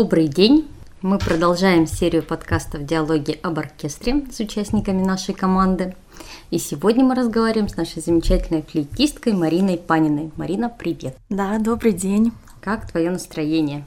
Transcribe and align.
Добрый 0.00 0.28
день! 0.28 0.68
Мы 1.02 1.18
продолжаем 1.18 1.88
серию 1.88 2.22
подкастов 2.22 2.86
«Диалоги 2.86 3.36
об 3.42 3.58
оркестре» 3.58 4.24
с 4.30 4.38
участниками 4.38 5.02
нашей 5.02 5.34
команды. 5.34 5.96
И 6.52 6.58
сегодня 6.58 7.04
мы 7.04 7.16
разговариваем 7.16 7.68
с 7.68 7.76
нашей 7.76 8.00
замечательной 8.00 8.62
флейтисткой 8.62 9.32
Мариной 9.32 9.76
Паниной. 9.76 10.30
Марина, 10.36 10.68
привет! 10.68 11.16
Да, 11.28 11.58
добрый 11.58 11.90
день! 11.90 12.30
Как 12.60 12.88
твое 12.88 13.10
настроение? 13.10 13.84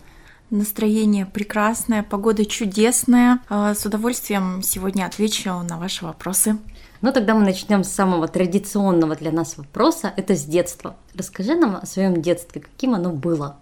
Настроение 0.49 1.25
прекрасное, 1.25 2.03
погода 2.03 2.43
чудесная. 2.45 3.39
А, 3.47 3.73
с 3.73 3.85
удовольствием 3.85 4.61
сегодня 4.63 5.05
отвечу 5.05 5.61
на 5.61 5.77
ваши 5.77 6.03
вопросы. 6.03 6.57
Ну 6.99 7.13
тогда 7.13 7.35
мы 7.35 7.45
начнем 7.45 7.85
с 7.85 7.89
самого 7.89 8.27
традиционного 8.27 9.15
для 9.15 9.31
нас 9.31 9.55
вопроса. 9.55 10.11
Это 10.17 10.35
с 10.35 10.43
детства. 10.43 10.97
Расскажи 11.15 11.55
нам 11.55 11.77
о 11.77 11.85
своем 11.85 12.21
детстве, 12.21 12.59
каким 12.59 12.95
оно 12.95 13.13
было. 13.13 13.55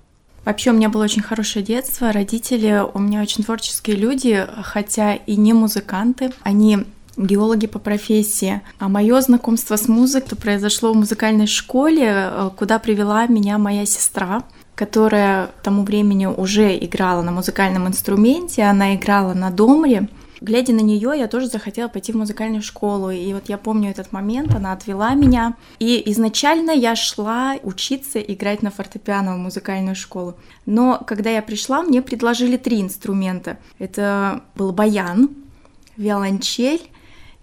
Вообще 0.45 0.71
у 0.71 0.73
меня 0.73 0.89
было 0.89 1.03
очень 1.03 1.21
хорошее 1.21 1.63
детство. 1.63 2.11
Родители 2.11 2.83
у 2.93 2.99
меня 2.99 3.21
очень 3.21 3.43
творческие 3.43 3.95
люди, 3.95 4.47
хотя 4.63 5.15
и 5.15 5.35
не 5.35 5.53
музыканты. 5.53 6.31
Они 6.43 6.79
геологи 7.17 7.67
по 7.67 7.79
профессии. 7.79 8.61
А 8.79 8.87
мое 8.87 9.19
знакомство 9.21 9.75
с 9.75 9.87
музыкой 9.87 10.37
произошло 10.37 10.93
в 10.93 10.97
музыкальной 10.97 11.47
школе, 11.47 12.07
э, 12.07 12.49
куда 12.55 12.79
привела 12.79 13.27
меня 13.27 13.57
моя 13.57 13.85
сестра 13.85 14.43
которая 14.79 15.47
к 15.47 15.61
тому 15.61 15.83
времени 15.83 16.25
уже 16.25 16.77
играла 16.77 17.21
на 17.21 17.33
музыкальном 17.33 17.89
инструменте, 17.89 18.63
она 18.63 18.95
играла 18.95 19.33
на 19.33 19.51
домре. 19.51 20.07
Глядя 20.41 20.73
на 20.73 20.79
нее, 20.79 21.13
я 21.17 21.27
тоже 21.27 21.47
захотела 21.47 21.87
пойти 21.89 22.11
в 22.11 22.17
музыкальную 22.17 22.61
школу. 22.61 23.11
И 23.11 23.33
вот 23.33 23.49
я 23.49 23.57
помню 23.57 23.89
этот 23.89 24.11
момент, 24.11 24.53
она 24.55 24.71
отвела 24.73 25.13
меня. 25.13 25.55
И 25.79 26.01
изначально 26.11 26.71
я 26.71 26.95
шла 26.95 27.55
учиться 27.63 28.19
играть 28.19 28.61
на 28.61 28.71
фортепиано 28.71 29.35
в 29.35 29.39
музыкальную 29.39 29.95
школу. 29.95 30.35
Но 30.65 31.01
когда 31.05 31.29
я 31.29 31.41
пришла, 31.41 31.81
мне 31.81 32.01
предложили 32.01 32.57
три 32.57 32.81
инструмента. 32.81 33.57
Это 33.79 34.43
был 34.55 34.71
баян, 34.71 35.29
виолончель 35.97 36.89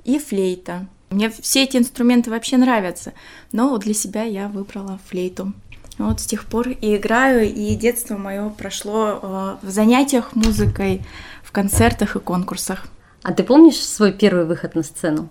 и 0.05 0.19
флейта. 0.19 0.87
Мне 1.11 1.31
все 1.31 1.63
эти 1.63 1.77
инструменты 1.77 2.31
вообще 2.31 2.57
нравятся, 2.57 3.13
но 3.53 3.69
вот 3.69 3.83
для 3.83 3.95
себя 3.95 4.25
я 4.25 4.49
выбрала 4.49 4.99
флейту. 5.07 5.53
Вот 5.99 6.21
с 6.21 6.27
тех 6.27 6.45
пор 6.45 6.69
и 6.69 6.97
играю, 6.97 7.51
и 7.53 7.75
детство 7.75 8.17
мое 8.17 8.51
прошло 8.51 9.19
э, 9.63 9.67
в 9.67 9.71
занятиях 9.71 10.35
музыкой, 10.35 11.03
в 11.43 11.53
концертах 11.53 12.17
и 12.17 12.21
конкурсах. 12.21 12.87
А 13.23 13.33
ты 13.33 13.43
помнишь 13.43 13.85
свой 13.85 14.13
первый 14.13 14.45
выход 14.45 14.75
на 14.75 14.83
сцену? 14.83 15.29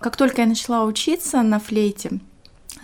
Как 0.00 0.16
только 0.16 0.42
я 0.42 0.48
начала 0.48 0.84
учиться 0.84 1.42
на 1.42 1.60
флейте, 1.60 2.20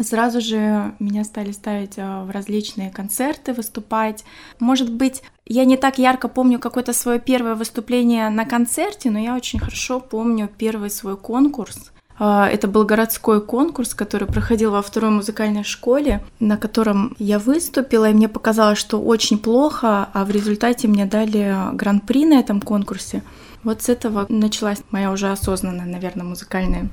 сразу 0.00 0.40
же 0.40 0.94
меня 1.00 1.24
стали 1.24 1.50
ставить 1.50 1.98
э, 1.98 2.22
в 2.24 2.30
различные 2.30 2.90
концерты, 2.90 3.52
выступать. 3.52 4.24
Может 4.60 4.92
быть, 4.92 5.22
я 5.44 5.64
не 5.64 5.76
так 5.76 5.98
ярко 5.98 6.28
помню 6.28 6.58
какое-то 6.58 6.92
свое 6.92 7.18
первое 7.18 7.56
выступление 7.56 8.30
на 8.30 8.44
концерте, 8.44 9.10
но 9.10 9.18
я 9.18 9.34
очень 9.34 9.58
хорошо 9.58 10.00
помню 10.00 10.48
первый 10.56 10.90
свой 10.90 11.16
конкурс, 11.16 11.90
это 12.18 12.68
был 12.68 12.84
городской 12.84 13.44
конкурс, 13.44 13.94
который 13.94 14.28
проходил 14.28 14.70
во 14.70 14.82
второй 14.82 15.10
музыкальной 15.10 15.64
школе, 15.64 16.24
на 16.38 16.56
котором 16.56 17.16
я 17.18 17.38
выступила, 17.38 18.08
и 18.08 18.14
мне 18.14 18.28
показалось, 18.28 18.78
что 18.78 19.00
очень 19.00 19.38
плохо, 19.38 20.08
а 20.12 20.24
в 20.24 20.30
результате 20.30 20.86
мне 20.86 21.06
дали 21.06 21.74
гран-при 21.74 22.24
на 22.24 22.34
этом 22.38 22.60
конкурсе. 22.60 23.22
Вот 23.64 23.82
с 23.82 23.88
этого 23.88 24.26
началась 24.28 24.82
моя 24.90 25.10
уже 25.10 25.30
осознанная, 25.30 25.86
наверное, 25.86 26.24
музыкальная 26.24 26.88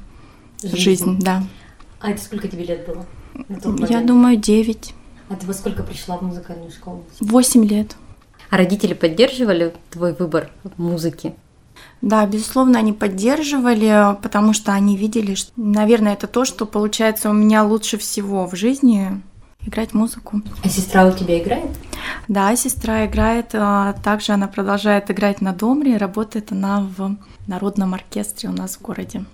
жизнь. 0.63 0.77
жизнь 0.77 1.19
да. 1.19 1.43
А 1.99 2.11
это 2.11 2.21
сколько 2.21 2.47
тебе 2.47 2.65
лет 2.65 2.87
было? 2.87 3.05
Я 3.87 4.01
думаю, 4.01 4.37
девять. 4.37 4.93
А 5.29 5.35
ты 5.35 5.45
во 5.45 5.53
сколько 5.53 5.83
пришла 5.83 6.17
в 6.17 6.23
музыкальную 6.23 6.71
школу? 6.71 7.05
Восемь 7.19 7.65
лет. 7.65 7.95
А 8.49 8.57
родители 8.57 8.93
поддерживали 8.93 9.73
твой 9.91 10.13
выбор 10.13 10.49
музыки? 10.77 11.35
Да, 12.01 12.25
безусловно, 12.25 12.79
они 12.79 12.93
поддерживали, 12.93 14.17
потому 14.21 14.53
что 14.53 14.73
они 14.73 14.97
видели, 14.97 15.35
что, 15.35 15.51
наверное, 15.55 16.13
это 16.13 16.27
то, 16.27 16.45
что 16.45 16.65
получается 16.65 17.29
у 17.29 17.33
меня 17.33 17.63
лучше 17.63 17.97
всего 17.97 18.47
в 18.47 18.55
жизни 18.55 19.21
играть 19.65 19.93
музыку. 19.93 20.41
А 20.63 20.69
сестра 20.69 21.05
у 21.05 21.11
тебя 21.11 21.39
играет? 21.39 21.69
Да, 22.27 22.55
сестра 22.55 23.05
играет. 23.05 23.51
А, 23.53 23.93
также 24.03 24.31
она 24.33 24.47
продолжает 24.47 25.11
играть 25.11 25.41
на 25.41 25.53
домре. 25.53 25.97
Работает 25.97 26.51
она 26.51 26.81
в 26.81 27.17
народном 27.47 27.93
оркестре 27.93 28.49
у 28.49 28.53
нас 28.53 28.77
в 28.77 28.81
городе. 28.81 29.25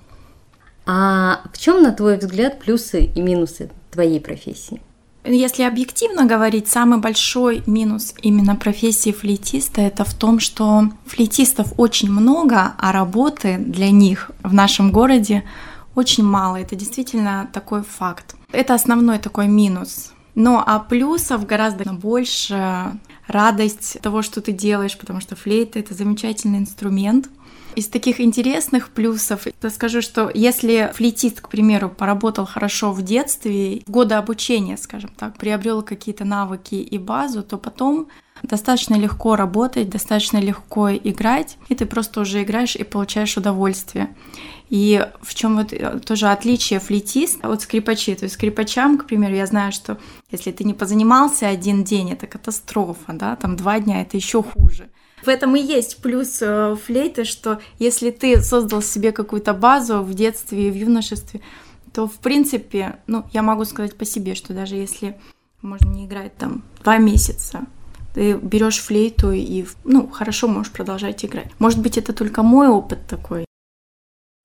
А 0.85 1.41
в 1.53 1.57
чем, 1.57 1.81
на 1.83 1.91
твой 1.91 2.17
взгляд, 2.17 2.59
плюсы 2.59 3.03
и 3.03 3.21
минусы 3.21 3.69
твоей 3.91 4.19
профессии? 4.19 4.81
Если 5.29 5.63
объективно 5.63 6.25
говорить, 6.25 6.69
самый 6.69 6.99
большой 6.99 7.61
минус 7.65 8.13
именно 8.21 8.55
профессии 8.55 9.11
флейтиста 9.11 9.81
это 9.81 10.05
в 10.05 10.13
том, 10.13 10.39
что 10.39 10.89
флейтистов 11.05 11.73
очень 11.77 12.09
много, 12.09 12.73
а 12.77 12.91
работы 12.93 13.57
для 13.57 13.91
них 13.91 14.31
в 14.41 14.53
нашем 14.53 14.91
городе 14.91 15.43
очень 15.95 16.23
мало. 16.23 16.57
Это 16.57 16.75
действительно 16.75 17.49
такой 17.51 17.83
факт. 17.83 18.35
Это 18.51 18.73
основной 18.73 19.19
такой 19.19 19.47
минус. 19.47 20.13
Но 20.33 20.63
а 20.65 20.79
плюсов 20.79 21.45
гораздо 21.45 21.91
больше. 21.91 22.97
Радость 23.27 23.97
того, 24.01 24.21
что 24.21 24.39
ты 24.39 24.53
делаешь, 24.53 24.97
потому 24.97 25.19
что 25.19 25.35
флейта— 25.35 25.79
это 25.81 25.93
замечательный 25.93 26.59
инструмент. 26.59 27.27
Из 27.77 27.87
таких 27.89 28.19
интересных 28.19 28.89
плюсов 28.89 29.45
я 29.45 29.69
скажу, 29.69 30.01
что 30.01 30.31
если 30.33 30.91
флейтист, 30.95 31.41
к 31.41 31.47
примеру, 31.47 31.89
поработал 31.89 32.47
хорошо 32.47 32.91
в 32.91 33.03
детстве, 33.03 33.83
в 33.85 33.91
годы 33.91 34.15
обучения, 34.15 34.77
скажем 34.77 35.11
так, 35.15 35.37
приобрел 35.37 35.83
какие-то 35.83 36.25
навыки 36.25 36.73
и 36.73 36.97
базу, 36.97 37.43
то 37.43 37.59
потом 37.59 38.07
достаточно 38.41 38.95
легко 38.95 39.35
работать, 39.35 39.91
достаточно 39.91 40.39
легко 40.39 40.89
играть, 40.89 41.59
и 41.69 41.75
ты 41.75 41.85
просто 41.85 42.21
уже 42.21 42.41
играешь 42.41 42.75
и 42.75 42.83
получаешь 42.83 43.37
удовольствие. 43.37 44.09
И 44.69 45.07
в 45.21 45.35
чем 45.35 45.57
вот 45.57 45.71
э, 45.71 45.99
тоже 45.99 46.29
отличие 46.29 46.79
флейтиста 46.79 47.47
от 47.47 47.61
скрипачей. 47.61 48.15
То 48.15 48.23
есть 48.23 48.33
скрипачам, 48.33 48.97
к 48.97 49.05
примеру, 49.05 49.35
я 49.35 49.45
знаю, 49.45 49.71
что 49.71 49.99
если 50.31 50.51
ты 50.51 50.63
не 50.63 50.73
позанимался 50.73 51.47
один 51.47 51.83
день, 51.83 52.09
это 52.09 52.25
катастрофа, 52.25 53.13
да, 53.13 53.35
там 53.35 53.55
два 53.55 53.79
дня 53.79 54.01
это 54.01 54.17
еще 54.17 54.41
хуже. 54.41 54.89
В 55.21 55.29
этом 55.29 55.55
и 55.55 55.61
есть 55.61 55.97
плюс 56.01 56.39
э, 56.41 56.75
флейты, 56.75 57.23
что 57.23 57.59
если 57.79 58.11
ты 58.11 58.41
создал 58.41 58.81
себе 58.81 59.11
какую-то 59.11 59.53
базу 59.53 60.01
в 60.01 60.13
детстве 60.13 60.67
и 60.67 60.71
в 60.71 60.75
юношестве, 60.75 61.41
то 61.93 62.07
в 62.07 62.17
принципе, 62.19 62.99
ну, 63.07 63.25
я 63.33 63.41
могу 63.41 63.65
сказать 63.65 63.95
по 63.95 64.05
себе, 64.05 64.35
что 64.35 64.53
даже 64.53 64.75
если 64.75 65.17
можно 65.61 65.89
не 65.89 66.05
играть 66.05 66.35
там 66.37 66.63
два 66.83 66.97
месяца, 66.97 67.65
ты 68.13 68.33
берешь 68.33 68.79
флейту 68.79 69.31
и, 69.31 69.65
ну, 69.83 70.07
хорошо 70.07 70.47
можешь 70.47 70.71
продолжать 70.71 71.25
играть. 71.25 71.51
Может 71.59 71.81
быть, 71.81 71.97
это 71.97 72.13
только 72.13 72.43
мой 72.43 72.67
опыт 72.67 72.99
такой. 73.07 73.45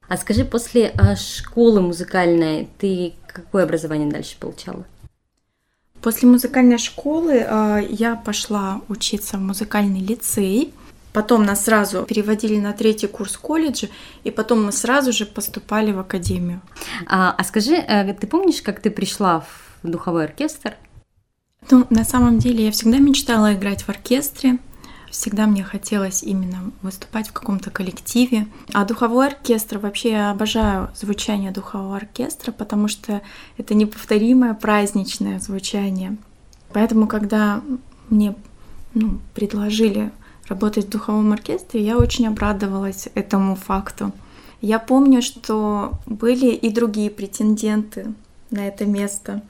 А 0.09 0.17
скажи, 0.17 0.45
после 0.45 0.89
а, 0.89 1.17
школы 1.17 1.81
музыкальной 1.81 2.69
ты 2.79 3.15
какое 3.27 3.65
образование 3.65 4.11
дальше 4.11 4.37
получала? 4.39 4.85
После 6.03 6.29
музыкальной 6.29 6.79
школы 6.79 7.35
э, 7.35 7.87
я 7.89 8.17
пошла 8.17 8.81
учиться 8.89 9.37
в 9.37 9.41
музыкальный 9.41 10.01
лицей. 10.01 10.75
Потом 11.13 11.45
нас 11.45 11.65
сразу 11.65 12.03
переводили 12.03 12.59
на 12.59 12.73
третий 12.73 13.07
курс 13.07 13.37
колледжа, 13.37 13.89
и 14.25 14.31
потом 14.31 14.65
мы 14.65 14.73
сразу 14.73 15.13
же 15.13 15.27
поступали 15.27 15.93
в 15.93 16.01
академию. 16.01 16.61
А, 17.07 17.33
а 17.37 17.45
скажи, 17.45 17.75
э, 17.75 18.15
ты 18.15 18.27
помнишь, 18.27 18.63
как 18.63 18.81
ты 18.81 18.91
пришла 18.91 19.45
в 19.83 19.89
духовой 19.89 20.25
оркестр? 20.25 20.77
Ну, 21.71 21.87
на 21.91 22.05
самом 22.05 22.39
деле 22.39 22.67
я 22.67 22.73
всегда 22.73 22.99
мечтала 22.99 23.55
играть 23.55 23.83
в 23.83 23.89
оркестре. 23.89 24.59
Всегда 25.13 25.47
мне 25.47 25.63
хотелось 25.63 26.23
именно 26.23 26.73
выступать 26.81 27.29
в 27.29 27.33
каком-то 27.35 27.71
коллективе. 27.71 28.47
А 28.73 28.87
духовой 28.87 29.27
оркестр, 29.27 29.77
вообще 29.77 30.13
я 30.13 30.31
обожаю 30.31 30.89
звучание 30.97 31.51
духового 31.51 31.97
оркестра, 31.97 32.51
потому 32.51 32.89
что 32.89 33.21
это 33.59 33.75
неповторимое 33.75 34.55
праздничное 34.55 35.39
звучание. 35.39 36.17
Поэтому, 36.73 37.07
когда 37.07 37.61
мне 38.09 38.35
ну, 38.95 39.19
предложили 39.35 40.11
работать 40.49 40.87
в 40.87 40.89
духовом 40.89 41.31
оркестре, 41.33 41.85
я 41.85 41.99
очень 41.99 42.27
обрадовалась 42.27 43.11
этому 43.15 43.55
факту. 43.55 44.13
Я 44.63 44.79
помню, 44.79 45.21
что 45.21 45.93
были 46.07 46.55
и 46.55 46.71
другие 46.71 47.11
претенденты 47.11 48.15
на 48.51 48.67
это 48.67 48.87
место. 48.87 49.43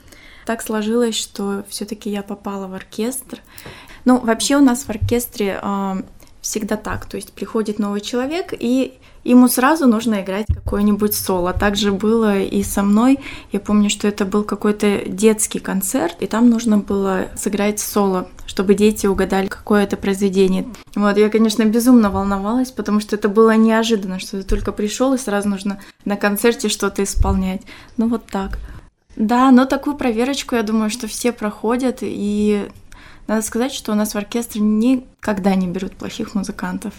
Так 0.44 0.60
сложилось, 0.60 1.14
что 1.14 1.64
все-таки 1.68 2.10
я 2.10 2.22
попала 2.22 2.66
в 2.66 2.74
оркестр. 2.74 3.40
Ну, 4.04 4.18
вообще 4.18 4.56
у 4.56 4.60
нас 4.60 4.84
в 4.84 4.90
оркестре 4.90 5.58
э, 5.62 6.02
всегда 6.42 6.76
так, 6.76 7.06
то 7.06 7.16
есть 7.16 7.32
приходит 7.32 7.78
новый 7.78 8.00
человек, 8.00 8.52
и 8.58 8.94
ему 9.24 9.46
сразу 9.46 9.86
нужно 9.86 10.22
играть 10.22 10.46
какое-нибудь 10.52 11.14
соло. 11.14 11.52
Так 11.52 11.76
же 11.76 11.92
было 11.92 12.40
и 12.40 12.62
со 12.64 12.82
мной. 12.82 13.20
Я 13.52 13.60
помню, 13.60 13.88
что 13.88 14.08
это 14.08 14.24
был 14.24 14.42
какой-то 14.42 15.02
детский 15.06 15.60
концерт, 15.60 16.16
и 16.20 16.26
там 16.26 16.50
нужно 16.50 16.78
было 16.78 17.28
сыграть 17.36 17.78
соло, 17.78 18.28
чтобы 18.46 18.74
дети 18.74 19.06
угадали, 19.06 19.46
какое 19.46 19.84
это 19.84 19.96
произведение. 19.96 20.66
Вот, 20.96 21.16
я, 21.16 21.28
конечно, 21.30 21.64
безумно 21.64 22.10
волновалась, 22.10 22.72
потому 22.72 23.00
что 23.00 23.14
это 23.14 23.28
было 23.28 23.56
неожиданно, 23.56 24.18
что 24.18 24.38
ты 24.38 24.42
только 24.42 24.72
пришел 24.72 25.14
и 25.14 25.18
сразу 25.18 25.48
нужно 25.48 25.78
на 26.04 26.16
концерте 26.16 26.68
что-то 26.68 27.04
исполнять. 27.04 27.62
Ну 27.96 28.08
вот 28.08 28.26
так. 28.26 28.58
Да, 29.14 29.50
но 29.50 29.66
такую 29.66 29.96
проверочку, 29.96 30.56
я 30.56 30.62
думаю, 30.62 30.90
что 30.90 31.06
все 31.06 31.32
проходят, 31.32 31.98
и 32.00 32.68
Надо 33.26 33.42
сказать, 33.42 33.72
что 33.72 33.92
у 33.92 33.94
нас 33.94 34.14
в 34.14 34.18
оркестре 34.18 34.60
никогда 34.60 35.54
не 35.54 35.68
берут 35.68 35.96
плохих 35.96 36.34
музыкантов. 36.34 36.92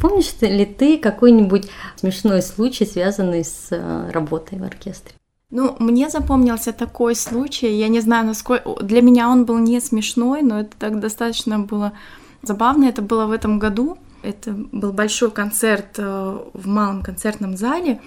Помнишь 0.00 0.34
ли 0.40 0.66
ты 0.66 0.98
какой-нибудь 0.98 1.68
смешной 1.96 2.42
случай, 2.42 2.84
связанный 2.84 3.44
с 3.44 3.68
э, 3.70 4.10
работой 4.10 4.58
в 4.58 4.64
оркестре? 4.64 5.14
Ну, 5.50 5.76
мне 5.78 6.10
запомнился 6.10 6.72
такой 6.72 7.14
случай, 7.14 7.72
я 7.78 7.88
не 7.88 8.00
знаю, 8.00 8.26
насколько... 8.26 8.82
Для 8.82 9.00
меня 9.00 9.30
он 9.30 9.44
был 9.44 9.58
не 9.58 9.80
смешной, 9.80 10.42
но 10.42 10.60
это 10.60 10.76
так 10.78 11.00
достаточно 11.00 11.58
было 11.58 11.92
забавно. 12.42 12.84
Это 12.84 13.02
было 13.02 13.26
в 13.26 13.32
этом 13.32 13.58
году. 13.58 13.98
Это 14.22 14.52
был 14.52 14.92
большой 14.92 15.30
концерт 15.30 15.94
э, 15.96 16.38
в 16.52 16.66
малом 16.66 17.02
концертном 17.02 17.56
зале. 17.56 18.00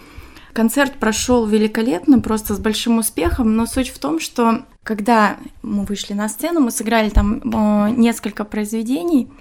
Концерт 0.54 0.94
прошел 1.00 1.46
великолепно, 1.46 2.20
просто 2.20 2.56
с 2.56 2.60
большим 2.60 2.98
успехом, 2.98 3.56
но 3.56 3.66
суть 3.66 3.90
в 3.90 4.00
том, 4.00 4.20
что 4.20 4.66
когда 4.84 5.38
мы 5.62 5.86
вышли 5.86 6.14
на 6.14 6.28
сцену, 6.28 6.60
мы 6.60 6.72
сыграли 6.72 7.10
там 7.10 7.42
э, 7.44 7.92
несколько 7.92 8.44
произведений, 8.44 9.32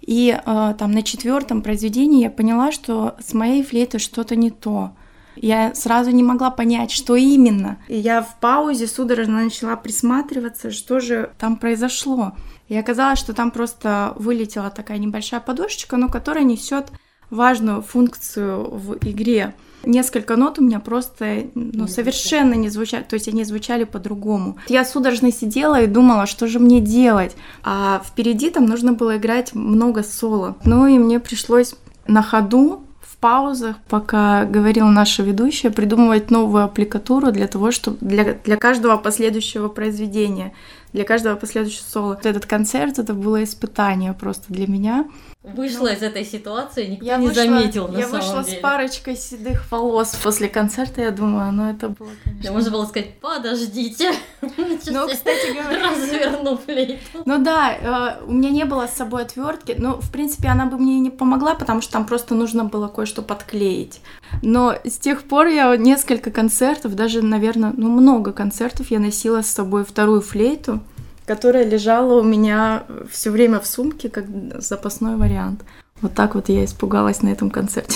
и 0.00 0.30
э, 0.30 0.74
там 0.78 0.92
на 0.92 1.02
четвертом 1.02 1.62
произведении 1.62 2.22
я 2.22 2.30
поняла, 2.30 2.72
что 2.72 3.16
с 3.20 3.34
моей 3.34 3.62
флейтой 3.62 4.00
что-то 4.00 4.36
не 4.36 4.50
то. 4.50 4.92
Я 5.36 5.74
сразу 5.74 6.10
не 6.10 6.22
могла 6.22 6.50
понять, 6.50 6.90
что 6.90 7.14
именно. 7.14 7.78
И 7.88 7.96
я 7.96 8.22
в 8.22 8.40
паузе 8.40 8.86
судорожно 8.86 9.44
начала 9.44 9.76
присматриваться, 9.76 10.70
что 10.70 10.98
же 11.00 11.30
там 11.38 11.56
произошло. 11.56 12.32
И 12.68 12.76
оказалось, 12.76 13.18
что 13.18 13.34
там 13.34 13.50
просто 13.50 14.14
вылетела 14.16 14.70
такая 14.70 14.98
небольшая 14.98 15.40
подушечка, 15.40 15.96
но 15.96 16.08
которая 16.08 16.44
несет 16.44 16.90
важную 17.30 17.82
функцию 17.82 18.70
в 18.70 18.96
игре. 19.02 19.54
Несколько 19.84 20.36
нот 20.36 20.58
у 20.58 20.62
меня 20.62 20.80
просто 20.80 21.46
ну, 21.54 21.86
совершенно 21.86 22.54
не 22.54 22.68
звучали, 22.68 23.04
то 23.04 23.14
есть 23.14 23.28
они 23.28 23.44
звучали 23.44 23.84
по-другому. 23.84 24.58
Я 24.68 24.84
судорожно 24.84 25.32
сидела 25.32 25.80
и 25.80 25.86
думала, 25.86 26.26
что 26.26 26.48
же 26.48 26.58
мне 26.58 26.80
делать. 26.80 27.36
А 27.62 28.02
впереди 28.04 28.50
там 28.50 28.66
нужно 28.66 28.92
было 28.92 29.16
играть 29.16 29.54
много 29.54 30.02
соло. 30.02 30.56
Ну 30.64 30.86
и 30.86 30.98
мне 30.98 31.20
пришлось 31.20 31.74
на 32.06 32.22
ходу 32.22 32.82
в 33.00 33.16
паузах, 33.18 33.76
пока 33.88 34.44
говорила 34.44 34.88
наша 34.88 35.22
ведущая, 35.22 35.70
придумывать 35.70 36.30
новую 36.30 36.64
аппликатуру 36.64 37.30
для 37.30 37.46
того, 37.46 37.70
чтобы 37.70 37.98
для, 38.00 38.34
для 38.34 38.56
каждого 38.56 38.96
последующего 38.96 39.68
произведения 39.68 40.52
для 40.92 41.04
каждого 41.04 41.36
последующего 41.36 41.84
соло. 41.84 42.20
Этот 42.22 42.46
концерт, 42.46 42.98
это 42.98 43.14
было 43.14 43.42
испытание 43.44 44.12
просто 44.12 44.52
для 44.52 44.66
меня. 44.66 45.06
Вышла 45.54 45.88
ну, 45.88 45.92
из 45.94 46.02
этой 46.02 46.24
ситуации, 46.24 46.86
никто 46.86 47.04
я 47.04 47.16
не 47.16 47.28
вышла, 47.28 47.42
заметил 47.42 47.88
на 47.88 47.98
Я 47.98 48.06
самом 48.06 48.20
вышла 48.20 48.44
деле. 48.44 48.58
с 48.58 48.60
парочкой 48.60 49.16
седых 49.16 49.70
волос 49.70 50.14
после 50.22 50.48
концерта, 50.48 51.02
я 51.02 51.10
думаю, 51.10 51.52
ну 51.52 51.70
это 51.70 51.88
было, 51.88 52.10
конечно... 52.24 52.52
Можно 52.52 52.70
было 52.70 52.86
сказать, 52.86 53.18
подождите. 53.20 54.12
Ну, 54.90 55.08
кстати 55.08 55.52
говоря... 55.52 55.90
Разверну 55.90 56.56
флейту. 56.56 57.18
Ну 57.24 57.38
да, 57.38 58.18
э, 58.20 58.24
у 58.26 58.32
меня 58.32 58.50
не 58.50 58.64
было 58.64 58.86
с 58.86 58.94
собой 58.94 59.22
отвертки, 59.22 59.74
но, 59.78 60.00
в 60.00 60.10
принципе, 60.10 60.48
она 60.48 60.66
бы 60.66 60.78
мне 60.78 60.98
не 61.00 61.10
помогла, 61.10 61.54
потому 61.54 61.80
что 61.80 61.92
там 61.92 62.06
просто 62.06 62.34
нужно 62.34 62.64
было 62.64 62.88
кое-что 62.88 63.22
подклеить. 63.22 64.00
Но 64.42 64.74
с 64.84 64.98
тех 64.98 65.24
пор 65.24 65.48
я 65.48 65.76
несколько 65.76 66.30
концертов, 66.30 66.94
даже, 66.94 67.22
наверное, 67.22 67.72
ну 67.76 67.88
много 67.88 68.32
концертов 68.32 68.90
я 68.90 68.98
носила 68.98 69.42
с 69.42 69.48
собой 69.48 69.84
вторую 69.84 70.20
флейту, 70.20 70.80
которая 71.28 71.64
лежала 71.64 72.20
у 72.20 72.22
меня 72.24 72.84
все 73.10 73.30
время 73.30 73.60
в 73.60 73.66
сумке 73.66 74.08
как 74.08 74.24
запасной 74.60 75.16
вариант. 75.16 75.60
Вот 76.00 76.14
так 76.14 76.34
вот 76.34 76.48
я 76.48 76.64
испугалась 76.64 77.22
на 77.22 77.28
этом 77.28 77.50
концерте. 77.50 77.94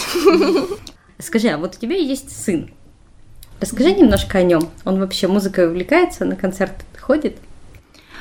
Скажи, 1.19 1.49
а 1.49 1.57
вот 1.57 1.77
у 1.77 1.81
тебя 1.81 1.97
есть 1.97 2.31
сын. 2.45 2.71
Расскажи 3.59 3.95
немножко 3.95 4.39
о 4.39 4.43
нем. 4.43 4.69
Он 4.85 4.99
вообще 5.01 5.29
музыкой 5.29 5.69
увлекается, 5.69 6.27
на 6.27 6.37
концерт 6.37 6.75
ходит? 7.01 7.39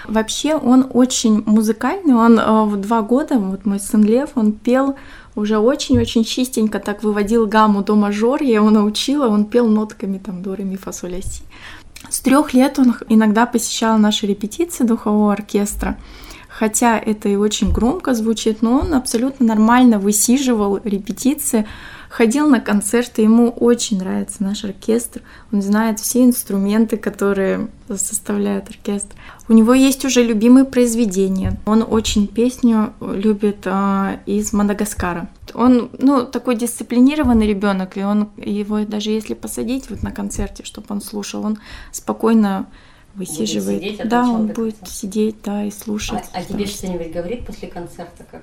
Вообще 0.08 0.56
он 0.56 0.88
очень 0.94 1.44
музыкальный. 1.46 2.16
Он 2.16 2.40
э, 2.40 2.66
в 2.66 2.80
два 2.80 3.02
года, 3.02 3.38
вот 3.38 3.66
мой 3.66 3.80
сын 3.80 4.04
Лев, 4.04 4.30
он 4.36 4.54
пел 4.54 4.96
уже 5.36 5.58
очень-очень 5.58 6.24
чистенько 6.24 6.80
так 6.80 7.04
выводил 7.04 7.48
гамму 7.48 7.84
до 7.84 7.96
мажор, 7.96 8.42
я 8.44 8.56
его 8.56 8.70
научила, 8.70 9.28
он 9.28 9.46
пел 9.46 9.68
нотками 9.68 10.18
там 10.18 10.42
до, 10.42 10.56
ре, 10.56 10.64
ми, 10.64 10.78
фа, 10.78 10.92
соль, 10.92 11.22
си. 11.22 11.44
С 12.10 12.20
трех 12.20 12.54
лет 12.54 12.80
он 12.80 12.96
иногда 13.10 13.46
посещал 13.46 13.98
наши 13.98 14.26
репетиции 14.28 14.84
духового 14.84 15.34
оркестра, 15.34 15.98
хотя 16.50 16.98
это 16.98 17.30
и 17.30 17.36
очень 17.36 17.72
громко 17.72 18.14
звучит, 18.14 18.62
но 18.62 18.80
он 18.80 18.94
абсолютно 18.94 19.46
нормально 19.46 20.00
высиживал 20.00 20.80
репетиции, 20.84 21.66
ходил 22.10 22.50
на 22.50 22.60
концерты, 22.60 23.22
ему 23.22 23.50
очень 23.50 24.00
нравится 24.00 24.44
наш 24.44 24.66
оркестр, 24.66 25.22
он 25.52 25.62
знает 25.62 26.00
все 26.00 26.24
инструменты, 26.24 26.98
которые 26.98 27.70
составляют 27.88 28.70
оркестр. 28.70 29.16
У 29.48 29.54
него 29.54 29.74
есть 29.74 30.04
уже 30.04 30.24
любимые 30.24 30.66
произведения, 30.66 31.58
он 31.66 31.86
очень 31.88 32.28
песню 32.28 32.94
любит 33.00 33.60
э, 33.66 34.20
из 34.26 34.52
Мадагаскара. 34.52 35.30
Он, 35.54 35.90
ну, 36.00 36.26
такой 36.26 36.56
дисциплинированный 36.56 37.48
ребенок, 37.48 37.98
и 37.98 38.04
он 38.04 38.30
его 38.38 38.84
даже 38.86 39.12
если 39.12 39.34
посадить 39.34 39.90
вот 39.90 40.04
на 40.04 40.12
концерте, 40.12 40.64
чтобы 40.64 40.88
он 40.90 41.02
слушал, 41.02 41.46
он 41.46 41.60
спокойно 41.92 42.68
высиживает. 43.16 43.82
Будет 43.82 43.92
сидеть, 43.92 44.10
да, 44.10 44.30
он 44.30 44.48
будет 44.48 44.88
сидеть, 44.88 45.36
да, 45.44 45.64
и 45.66 45.72
слушать. 45.72 46.24
А, 46.34 46.40
а 46.40 46.44
тебе 46.44 46.66
что-нибудь 46.66 47.12
говорит 47.12 47.46
после 47.46 47.68
концерта 47.68 48.26
как? 48.30 48.42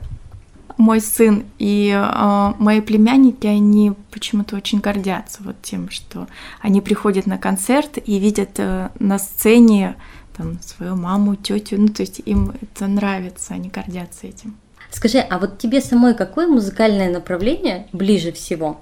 мой 0.79 1.01
сын 1.01 1.45
и 1.59 1.91
э, 1.93 2.53
мои 2.59 2.81
племянники, 2.81 3.47
они 3.47 3.93
почему-то 4.13 4.57
очень 4.57 4.79
гордятся 4.79 5.43
вот 5.43 5.57
тем, 5.61 5.91
что 5.91 6.29
они 6.61 6.81
приходят 6.81 7.27
на 7.27 7.37
концерт 7.37 7.99
и 8.05 8.19
видят 8.19 8.51
э, 8.59 8.91
на 9.01 9.19
сцене 9.19 9.97
там 10.37 10.61
свою 10.63 10.95
маму, 10.95 11.35
тетю, 11.35 11.81
ну 11.81 11.89
то 11.89 12.03
есть 12.03 12.23
им 12.25 12.53
это 12.63 12.87
нравится, 12.87 13.55
они 13.55 13.69
гордятся 13.69 14.29
этим. 14.29 14.57
Скажи, 14.91 15.19
а 15.19 15.39
вот 15.39 15.59
тебе 15.59 15.81
самой 15.81 16.15
какое 16.15 16.47
музыкальное 16.47 17.13
направление 17.13 17.89
ближе 17.93 18.33
всего? 18.33 18.81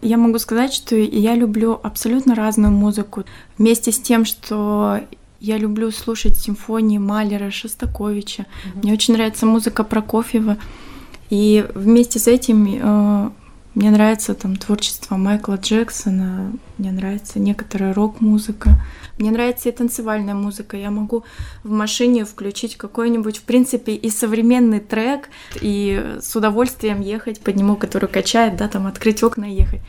Я 0.00 0.16
могу 0.16 0.38
сказать, 0.38 0.72
что 0.72 0.96
я 0.96 1.34
люблю 1.34 1.78
абсолютно 1.82 2.34
разную 2.34 2.72
музыку. 2.72 3.24
Вместе 3.56 3.90
с 3.90 3.98
тем, 3.98 4.24
что 4.24 5.00
я 5.40 5.56
люблю 5.56 5.90
слушать 5.90 6.36
симфонии 6.36 6.98
Малера, 6.98 7.50
Шостаковича. 7.50 8.42
Mm-hmm. 8.42 8.82
Мне 8.82 8.92
очень 8.92 9.14
нравится 9.14 9.46
музыка 9.46 9.84
Прокофьева. 9.84 10.56
И 11.30 11.66
вместе 11.74 12.18
с 12.18 12.26
этим 12.26 12.66
э, 12.66 13.30
мне 13.74 13.90
нравится 13.90 14.34
там 14.34 14.56
творчество 14.56 15.16
Майкла 15.16 15.54
Джексона, 15.56 16.52
мне 16.78 16.90
нравится 16.90 17.38
некоторая 17.38 17.92
рок-музыка, 17.94 18.70
мне 19.18 19.30
нравится 19.30 19.68
и 19.68 19.72
танцевальная 19.72 20.34
музыка. 20.34 20.76
Я 20.76 20.90
могу 20.90 21.24
в 21.62 21.70
машине 21.70 22.24
включить 22.24 22.76
какой-нибудь, 22.76 23.38
в 23.38 23.42
принципе, 23.42 23.94
и 23.94 24.10
современный 24.10 24.80
трек, 24.80 25.28
и 25.60 26.16
с 26.20 26.34
удовольствием 26.34 27.00
ехать 27.00 27.40
по 27.40 27.50
нему, 27.50 27.76
который 27.76 28.08
качает, 28.08 28.56
да, 28.56 28.68
там 28.68 28.86
открыть 28.86 29.22
окна 29.22 29.44
и 29.44 29.54
ехать. 29.54 29.80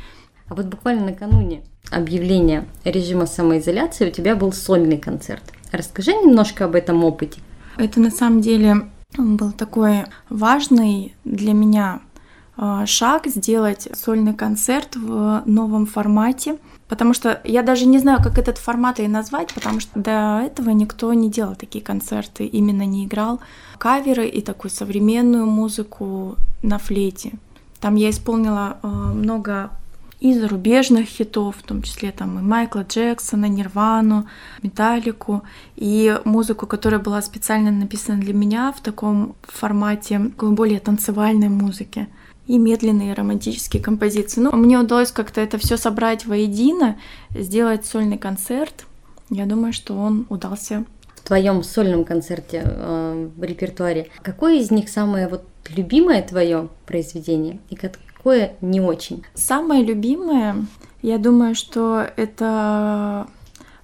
А 0.47 0.55
вот 0.55 0.65
буквально 0.65 1.05
накануне 1.05 1.61
объявления 1.91 2.67
режима 2.83 3.27
самоизоляции 3.27 4.09
у 4.09 4.11
тебя 4.11 4.35
был 4.35 4.51
сольный 4.51 4.97
концерт. 4.97 5.43
Расскажи 5.71 6.11
немножко 6.11 6.65
об 6.65 6.75
этом 6.75 7.03
опыте. 7.03 7.39
Это 7.77 7.99
на 7.99 8.11
самом 8.11 8.41
деле 8.41 8.89
был 9.17 9.51
такой 9.51 10.05
важный 10.29 11.15
для 11.23 11.53
меня 11.53 12.01
шаг 12.85 13.27
сделать 13.27 13.87
сольный 13.93 14.33
концерт 14.33 14.95
в 14.95 15.43
новом 15.45 15.85
формате, 15.85 16.57
потому 16.87 17.13
что 17.13 17.39
я 17.43 17.61
даже 17.61 17.85
не 17.85 17.99
знаю, 17.99 18.19
как 18.21 18.37
этот 18.37 18.57
формат 18.57 18.99
и 18.99 19.07
назвать, 19.07 19.53
потому 19.53 19.79
что 19.79 19.99
до 19.99 20.41
этого 20.45 20.71
никто 20.71 21.13
не 21.13 21.29
делал 21.29 21.55
такие 21.55 21.83
концерты, 21.83 22.45
именно 22.45 22.85
не 22.85 23.05
играл. 23.05 23.39
Каверы 23.77 24.27
и 24.27 24.41
такую 24.41 24.71
современную 24.71 25.45
музыку 25.45 26.35
на 26.61 26.79
флейте. 26.79 27.33
Там 27.79 27.95
я 27.95 28.09
исполнила 28.09 28.77
а, 28.81 28.87
много 28.87 29.71
и 30.19 30.33
зарубежных 30.33 31.07
хитов, 31.07 31.55
в 31.57 31.63
том 31.63 31.81
числе 31.81 32.11
там 32.11 32.39
и 32.39 32.41
Майкла 32.41 32.81
Джексона, 32.81 33.45
Нирвану, 33.45 34.27
Металлику, 34.61 35.43
и 35.77 36.19
музыку, 36.25 36.67
которая 36.67 36.99
была 36.99 37.21
специально 37.21 37.71
написана 37.71 38.19
для 38.19 38.33
меня 38.33 38.73
в 38.73 38.81
таком 38.81 39.35
формате 39.43 40.19
более 40.19 40.81
танцевальной 40.81 41.47
музыки 41.47 42.09
и 42.49 42.57
медленные 42.57 43.13
романтические 43.13 43.81
композиции. 43.81 44.41
Ну, 44.41 44.51
мне 44.55 44.79
удалось 44.79 45.11
как-то 45.11 45.39
это 45.39 45.59
все 45.59 45.77
собрать 45.77 46.25
воедино, 46.25 46.97
сделать 47.29 47.85
сольный 47.85 48.17
концерт. 48.17 48.87
Я 49.29 49.45
думаю, 49.45 49.71
что 49.71 49.95
он 49.95 50.25
удался. 50.29 50.83
В 51.15 51.21
твоем 51.21 51.61
сольном 51.61 52.05
концерте 52.05 52.63
э, 52.65 53.29
в 53.37 53.43
репертуаре 53.43 54.09
какое 54.23 54.55
из 54.55 54.71
них 54.71 54.89
самое 54.89 55.27
вот 55.27 55.43
любимое 55.69 56.23
твое 56.23 56.69
произведение 56.87 57.59
и 57.69 57.75
какое 57.75 58.53
не 58.61 58.81
очень? 58.81 59.23
Самое 59.35 59.83
любимое, 59.83 60.65
я 61.03 61.19
думаю, 61.19 61.53
что 61.53 62.03
это 62.15 63.27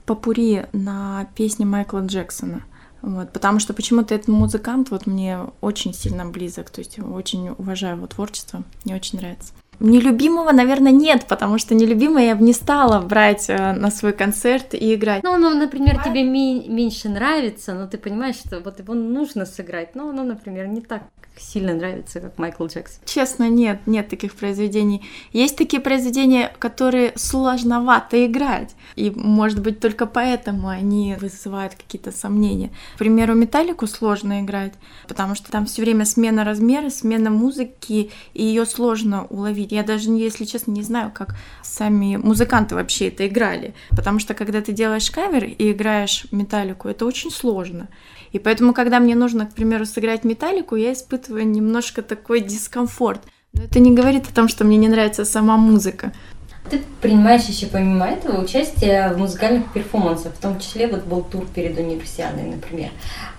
попури 0.07 0.65
на 0.73 1.27
песне 1.35 1.67
Майкла 1.67 1.99
Джексона. 1.99 2.63
Вот, 3.05 3.31
потому 3.31 3.59
что 3.59 3.75
почему-то 3.75 4.15
этот 4.15 4.29
музыкант 4.29 4.89
вот 4.89 5.05
мне 5.05 5.39
очень 5.61 5.93
сильно 5.93 6.25
близок, 6.25 6.71
то 6.71 6.79
есть 6.79 6.97
очень 6.97 7.49
уважаю 7.49 7.97
его 7.97 8.07
творчество, 8.07 8.63
мне 8.83 8.95
очень 8.95 9.19
нравится. 9.19 9.53
Нелюбимого, 9.79 10.51
наверное, 10.51 10.91
нет, 10.91 11.25
потому 11.27 11.57
что 11.57 11.75
нелюбимое 11.75 12.27
я 12.27 12.35
бы 12.35 12.43
не 12.43 12.53
стала 12.53 13.01
брать 13.01 13.45
э, 13.49 13.73
на 13.73 13.91
свой 13.91 14.13
концерт 14.13 14.73
и 14.73 14.95
играть. 14.95 15.23
Ну, 15.23 15.33
оно, 15.33 15.49
например, 15.51 16.01
тебе 16.03 16.23
ми- 16.23 16.67
меньше 16.67 17.09
нравится, 17.09 17.73
но 17.73 17.87
ты 17.87 17.97
понимаешь, 17.97 18.35
что 18.35 18.59
вот 18.59 18.79
его 18.79 18.93
нужно 18.93 19.45
сыграть, 19.45 19.95
но 19.95 20.09
оно, 20.09 20.23
например, 20.23 20.67
не 20.67 20.81
так 20.81 21.03
сильно 21.37 21.73
нравится, 21.73 22.19
как 22.19 22.37
Майкл 22.37 22.65
Джексон. 22.65 23.01
Честно, 23.05 23.49
нет, 23.49 23.79
нет 23.87 24.07
таких 24.07 24.35
произведений. 24.35 25.03
Есть 25.33 25.57
такие 25.57 25.81
произведения, 25.81 26.53
которые 26.59 27.13
сложновато 27.15 28.25
играть, 28.25 28.75
и, 28.95 29.11
может 29.11 29.61
быть, 29.61 29.79
только 29.79 30.05
поэтому 30.05 30.69
они 30.69 31.15
вызывают 31.19 31.75
какие-то 31.75 32.11
сомнения. 32.11 32.71
К 32.95 32.99
примеру, 32.99 33.35
Металлику 33.35 33.87
сложно 33.87 34.41
играть, 34.41 34.73
потому 35.07 35.35
что 35.35 35.51
там 35.51 35.65
все 35.65 35.81
время 35.81 36.05
смена 36.05 36.43
размера, 36.43 36.89
смена 36.89 37.29
музыки, 37.29 38.11
и 38.33 38.43
ее 38.43 38.65
сложно 38.65 39.25
уловить. 39.29 39.64
Я 39.69 39.83
даже, 39.83 40.09
если 40.11 40.45
честно, 40.45 40.71
не 40.71 40.83
знаю, 40.83 41.11
как 41.13 41.35
сами 41.63 42.15
музыканты 42.17 42.75
вообще 42.75 43.07
это 43.07 43.27
играли, 43.27 43.73
потому 43.89 44.19
что 44.19 44.33
когда 44.33 44.61
ты 44.61 44.71
делаешь 44.71 45.09
кавер 45.09 45.45
и 45.45 45.71
играешь 45.71 46.25
Металлику, 46.31 46.87
это 46.87 47.05
очень 47.05 47.31
сложно. 47.31 47.89
И 48.31 48.39
поэтому, 48.39 48.73
когда 48.73 48.99
мне 48.99 49.15
нужно, 49.15 49.45
к 49.45 49.53
примеру, 49.53 49.85
сыграть 49.85 50.23
металлику, 50.25 50.75
я 50.75 50.91
испытываю 50.91 51.47
немножко 51.47 52.01
такой 52.01 52.41
дискомфорт. 52.41 53.21
Но 53.53 53.63
это 53.63 53.79
не 53.79 53.93
говорит 53.93 54.27
о 54.29 54.35
том, 54.35 54.49
что 54.49 54.65
мне 54.65 54.75
не 54.75 54.89
нравится 54.89 55.23
сама 55.23 55.55
музыка. 55.55 56.11
Ты 56.69 56.81
принимаешь 57.01 57.43
еще 57.43 57.67
помимо 57.67 58.07
этого 58.07 58.43
участие 58.43 59.13
в 59.13 59.17
музыкальных 59.17 59.71
перформансах, 59.71 60.33
в 60.33 60.41
том 60.41 60.59
числе 60.59 60.87
вот 60.87 61.03
был 61.03 61.21
тур 61.21 61.45
перед 61.53 61.77
универсиадой, 61.77 62.43
например. 62.45 62.89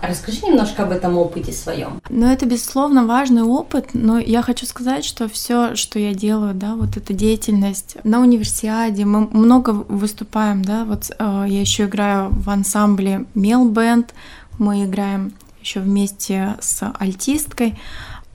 А 0.01 0.07
расскажи 0.07 0.47
немножко 0.47 0.85
об 0.85 0.93
этом 0.93 1.19
опыте 1.19 1.53
своем. 1.53 2.01
Ну, 2.09 2.27
это, 2.27 2.47
безусловно, 2.47 3.07
важный 3.07 3.43
опыт, 3.43 3.91
но 3.95 4.19
я 4.19 4.43
хочу 4.43 4.67
сказать, 4.67 5.05
что 5.05 5.29
все, 5.29 5.75
что 5.75 5.99
я 5.99 6.15
делаю, 6.15 6.55
да, 6.55 6.77
вот 6.77 6.97
эта 6.97 7.13
деятельность 7.15 7.97
на 8.05 8.21
универсиаде, 8.21 9.05
мы 9.05 9.27
много 9.27 9.71
выступаем, 9.71 10.65
да, 10.65 10.85
вот 10.85 11.11
э, 11.11 11.47
я 11.49 11.61
еще 11.61 11.85
играю 11.85 12.31
в 12.31 12.49
ансамбле 12.49 13.25
Мел 13.35 13.69
Бенд, 13.69 14.15
мы 14.59 14.85
играем 14.85 15.33
еще 15.61 15.81
вместе 15.81 16.57
с 16.61 16.89
альтисткой. 16.99 17.79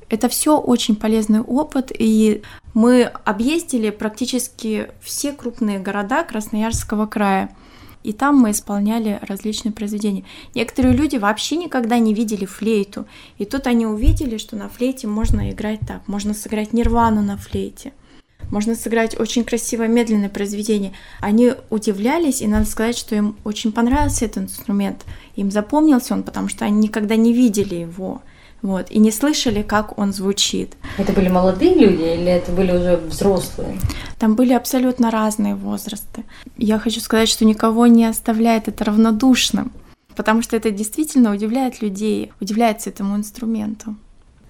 Это 0.10 0.28
все 0.28 0.58
очень 0.58 0.98
полезный 0.98 1.40
опыт, 1.40 1.92
и 1.98 2.42
мы 2.74 3.04
объездили 3.04 3.90
практически 3.90 4.90
все 5.02 5.34
крупные 5.34 5.80
города 5.80 6.24
Красноярского 6.24 7.06
края. 7.06 7.56
И 8.04 8.14
там 8.14 8.38
мы 8.38 8.52
исполняли 8.52 9.20
различные 9.22 9.72
произведения. 9.72 10.24
Некоторые 10.56 10.96
люди 10.96 11.18
вообще 11.18 11.56
никогда 11.56 12.00
не 12.00 12.14
видели 12.14 12.46
флейту. 12.46 13.06
И 13.38 13.46
тут 13.46 13.68
они 13.68 13.86
увидели, 13.86 14.38
что 14.38 14.56
на 14.56 14.70
флейте 14.70 15.08
можно 15.08 15.52
играть 15.52 15.82
так. 15.88 16.08
Можно 16.08 16.34
сыграть 16.34 16.74
нирвану 16.74 17.22
на 17.22 17.38
флейте. 17.38 17.94
Можно 18.50 18.76
сыграть 18.76 19.20
очень 19.20 19.44
красивое 19.44 19.88
медленное 19.88 20.30
произведение. 20.30 20.94
Они 21.20 21.54
удивлялись, 21.70 22.42
и 22.42 22.48
надо 22.48 22.66
сказать, 22.66 22.98
что 22.98 23.16
им 23.16 23.38
очень 23.44 23.72
понравился 23.72 24.26
этот 24.26 24.46
инструмент. 24.46 25.06
Им 25.36 25.52
запомнился 25.52 26.14
он, 26.14 26.24
потому 26.24 26.50
что 26.50 26.66
они 26.66 26.80
никогда 26.80 27.16
не 27.16 27.34
видели 27.34 27.76
его. 27.76 28.22
Вот, 28.62 28.92
и 28.92 29.00
не 29.00 29.12
слышали, 29.12 29.64
как 29.64 29.98
он 29.98 30.14
звучит. 30.14 30.76
Это 30.98 31.14
были 31.14 31.30
молодые 31.30 31.74
люди 31.74 32.04
или 32.04 32.28
это 32.28 32.52
были 32.52 32.72
уже 32.72 32.98
взрослые? 32.98 33.80
Там 34.20 34.36
были 34.36 34.54
абсолютно 34.54 35.10
разные 35.10 35.56
возрасты. 35.56 36.24
Я 36.58 36.78
хочу 36.78 37.00
сказать, 37.00 37.28
что 37.28 37.44
никого 37.44 37.88
не 37.88 38.06
оставляет 38.06 38.68
это 38.68 38.86
равнодушным, 38.86 39.72
потому 40.16 40.44
что 40.44 40.56
это 40.56 40.70
действительно 40.70 41.32
удивляет 41.32 41.82
людей, 41.82 42.32
удивляется 42.40 42.92
этому 42.92 43.16
инструменту. 43.16 43.96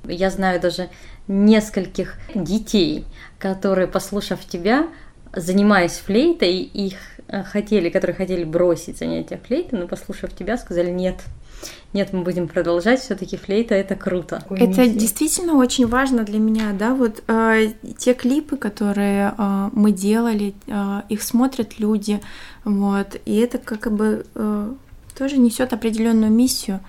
Я 0.04 0.30
знаю 0.30 0.60
даже 0.60 0.90
нескольких 1.28 2.18
детей, 2.36 3.06
которые, 3.40 3.88
послушав 3.88 4.44
тебя, 4.46 4.88
занимаясь 5.34 6.02
флейтой, 6.06 6.58
их 6.58 6.96
хотели, 7.46 7.90
которые 7.90 8.16
хотели 8.16 8.44
бросить 8.44 8.98
занятия 8.98 9.40
флейтой, 9.46 9.80
но 9.80 9.88
послушав 9.88 10.36
тебя, 10.36 10.58
сказали 10.58 10.92
нет. 10.92 11.16
Нет, 11.94 12.14
мы 12.14 12.22
будем 12.22 12.48
продолжать. 12.48 13.02
Все-таки 13.02 13.38
флейта 13.38 13.76
это 13.76 13.96
круто. 13.96 14.44
Это 14.50 14.88
действительно 14.88 15.56
очень 15.56 15.88
важно 15.88 16.24
для 16.24 16.40
меня, 16.40 16.72
да. 16.74 16.94
Вот 16.94 17.24
э, 17.28 17.74
те 17.98 18.14
клипы, 18.14 18.58
которые 18.58 19.34
э, 19.38 19.70
мы 19.74 19.92
делали, 19.92 20.54
э, 20.68 21.02
их 21.10 21.22
смотрят 21.22 21.80
люди, 21.80 22.22
вот, 22.64 23.20
и 23.26 23.38
это 23.38 23.58
как 23.58 23.92
бы 23.92 24.26
э, 24.34 24.74
тоже 25.18 25.38
несет 25.38 25.74
определенную 25.74 26.32
миссию 26.32 26.80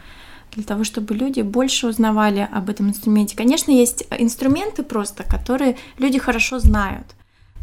для 0.52 0.64
того, 0.64 0.84
чтобы 0.84 1.14
люди 1.14 1.40
больше 1.40 1.88
узнавали 1.88 2.48
об 2.52 2.70
этом 2.70 2.88
инструменте. 2.88 3.36
Конечно, 3.36 3.72
есть 3.72 4.06
инструменты 4.18 4.82
просто, 4.82 5.24
которые 5.24 5.76
люди 5.98 6.18
хорошо 6.18 6.58
знают 6.58 7.06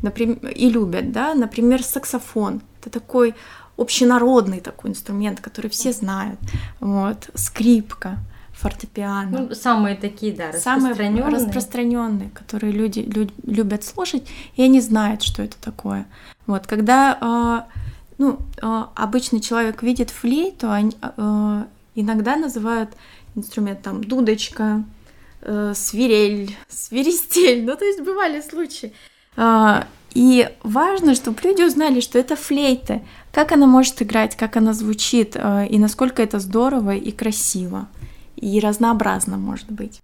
например, 0.02 0.38
и 0.48 0.70
любят, 0.70 1.12
да, 1.12 1.34
например, 1.34 1.84
саксофон. 1.84 2.62
Это 2.82 2.90
такой 2.90 3.36
общенародный 3.78 4.60
такой 4.60 4.92
инструмент, 4.92 5.40
который 5.40 5.70
все 5.70 5.92
знают. 5.94 6.40
Вот, 6.80 7.30
скрипка, 7.36 8.18
фортепиано. 8.52 9.40
Ну, 9.40 9.56
самые 9.56 9.96
такие, 9.96 10.34
да, 10.34 10.52
распространенные. 10.52 11.24
Самые 11.24 11.36
распространенные, 11.36 12.30
которые 12.32 12.74
люди, 12.74 13.00
люди 13.00 13.34
любят 13.44 13.84
слушать, 13.84 14.28
и 14.56 14.64
они 14.64 14.82
знают, 14.82 15.24
что 15.24 15.44
это 15.44 15.56
такое. 15.62 16.06
Вот, 16.46 16.68
когда 16.68 17.66
э, 17.70 17.80
ну, 18.18 18.40
э, 18.62 18.84
обычный 18.96 19.40
человек 19.40 19.82
видит 19.82 20.10
флейту, 20.10 20.70
они, 20.70 20.92
э, 21.02 21.64
иногда 21.96 22.36
называют 22.36 22.90
инструмент 23.36 23.82
там 23.82 24.04
дудочка, 24.04 24.84
э, 25.42 25.74
свирель, 25.74 26.56
свиристель. 26.68 27.64
Ну, 27.64 27.76
то 27.78 27.86
есть 27.86 28.02
бывали 28.02 28.42
случаи. 28.42 28.94
Э, 29.40 29.84
и 30.14 30.50
важно, 30.64 31.16
чтобы 31.16 31.40
люди 31.44 31.62
узнали, 31.62 32.02
что 32.02 32.20
это 32.20 32.36
флейта, 32.36 33.02
как 33.32 33.52
она 33.52 33.68
может 33.68 34.02
играть, 34.02 34.36
как 34.36 34.58
она 34.58 34.74
звучит, 34.74 35.36
э, 35.36 35.68
и 35.68 35.80
насколько 35.80 36.22
это 36.22 36.40
здорово 36.40 36.96
и 36.96 37.12
красиво, 37.12 37.88
и 38.36 38.60
разнообразно 38.60 39.38
может 39.38 39.72
быть. 39.72 40.02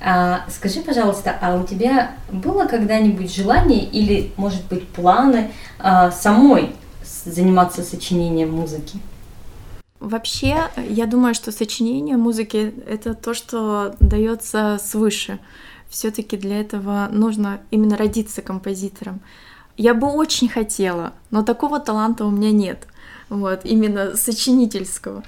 А, 0.00 0.44
скажи, 0.48 0.80
пожалуйста, 0.80 1.36
а 1.40 1.56
у 1.56 1.66
тебя 1.66 2.12
было 2.30 2.66
когда-нибудь 2.66 3.34
желание 3.34 3.84
или, 3.84 4.32
может 4.36 4.64
быть, 4.66 4.86
планы 4.88 5.50
а, 5.78 6.10
самой 6.10 6.76
заниматься 7.24 7.82
сочинением 7.82 8.52
музыки? 8.52 8.98
Вообще, 9.98 10.68
я 10.88 11.06
думаю, 11.06 11.34
что 11.34 11.50
сочинение 11.50 12.16
музыки— 12.16 12.72
это 12.88 13.14
то, 13.14 13.34
что 13.34 13.96
дается 13.98 14.78
свыше. 14.80 15.40
Все-таки 15.88 16.36
для 16.36 16.60
этого 16.60 17.08
нужно 17.10 17.60
именно 17.70 17.96
родиться 17.96 18.42
композитором. 18.42 19.20
Я 19.76 19.94
бы 19.94 20.08
очень 20.08 20.48
хотела, 20.48 21.12
но 21.30 21.42
такого 21.42 21.80
таланта 21.80 22.24
у 22.24 22.30
меня 22.30 22.50
нет. 22.50 22.86
Вот, 23.28 23.60
именно 23.64 24.16
сочинительского. 24.16 25.22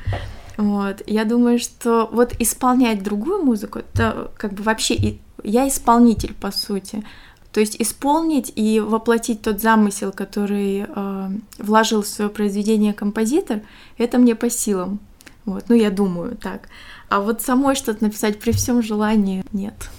Вот. 0.56 1.02
Я 1.06 1.24
думаю, 1.24 1.58
что 1.58 2.08
вот 2.12 2.34
исполнять 2.38 3.02
другую 3.02 3.42
музыку, 3.42 3.78
это 3.78 4.30
как 4.36 4.52
бы 4.52 4.62
вообще 4.62 5.18
я 5.42 5.68
исполнитель, 5.68 6.34
по 6.34 6.50
сути. 6.50 7.04
То 7.52 7.60
есть 7.60 7.76
исполнить 7.80 8.52
и 8.54 8.78
воплотить 8.78 9.42
тот 9.42 9.60
замысел, 9.60 10.12
который 10.12 10.86
э, 10.86 11.30
вложил 11.58 12.02
в 12.02 12.06
свое 12.06 12.30
произведение 12.30 12.92
композитор, 12.92 13.62
это 13.98 14.18
мне 14.18 14.34
по 14.34 14.50
силам. 14.50 15.00
Вот, 15.46 15.64
ну 15.68 15.74
я 15.74 15.90
думаю 15.90 16.36
так. 16.36 16.68
А 17.08 17.20
вот 17.20 17.42
самой 17.42 17.74
что-то 17.74 18.04
написать 18.04 18.38
при 18.38 18.52
всем 18.52 18.82
желании 18.82 19.44
нет. 19.52 19.90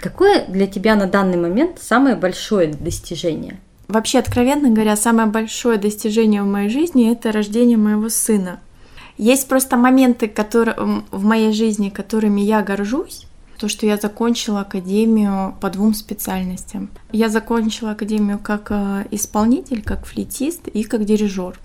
Какое 0.00 0.46
для 0.46 0.66
тебя 0.66 0.96
на 0.96 1.06
данный 1.06 1.36
момент 1.36 1.78
самое 1.80 2.16
большое 2.16 2.68
достижение? 2.68 3.60
Вообще, 3.86 4.18
откровенно 4.18 4.70
говоря, 4.70 4.96
самое 4.96 5.28
большое 5.28 5.76
достижение 5.76 6.42
в 6.42 6.46
моей 6.46 6.70
жизни 6.70 7.12
это 7.12 7.32
рождение 7.32 7.76
моего 7.76 8.08
сына. 8.08 8.60
Есть 9.18 9.48
просто 9.48 9.76
моменты, 9.76 10.28
которые 10.28 10.76
в 11.10 11.24
моей 11.24 11.52
жизни, 11.52 11.90
которыми 11.90 12.40
я 12.40 12.62
горжусь, 12.62 13.26
то, 13.58 13.68
что 13.68 13.84
я 13.84 13.98
закончила 13.98 14.60
академию 14.60 15.54
по 15.60 15.68
двум 15.68 15.92
специальностям. 15.92 16.88
Я 17.12 17.28
закончила 17.28 17.90
академию 17.90 18.38
как 18.38 18.68
э, 18.70 19.04
исполнитель, 19.10 19.82
как 19.82 20.06
флейтист 20.06 20.68
и 20.68 20.82
как 20.82 21.04
дирижер. 21.04 21.60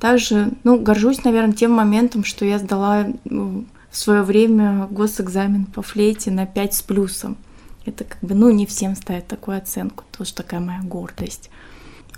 Также, 0.00 0.48
ну, 0.64 0.80
горжусь, 0.80 1.22
наверное, 1.22 1.54
тем 1.54 1.70
моментом, 1.70 2.24
что 2.24 2.44
я 2.44 2.58
сдала 2.58 3.06
в 3.24 3.96
свое 3.96 4.22
время 4.22 4.88
госэкзамен 4.90 5.66
по 5.66 5.82
флейте 5.82 6.32
на 6.32 6.44
5 6.44 6.74
с 6.74 6.82
плюсом. 6.82 7.36
Это 7.84 8.04
как 8.04 8.18
бы, 8.20 8.34
ну, 8.34 8.50
не 8.50 8.66
всем 8.66 8.94
ставят 8.94 9.26
такую 9.26 9.58
оценку, 9.58 10.04
тоже 10.16 10.34
такая 10.34 10.60
моя 10.60 10.80
гордость. 10.82 11.50